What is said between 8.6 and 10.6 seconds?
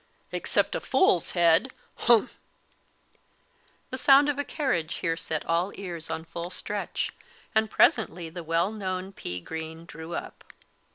known pea green drew up.